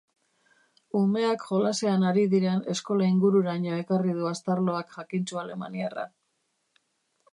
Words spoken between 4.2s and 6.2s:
du Astarloak jakintsu alemaniarra.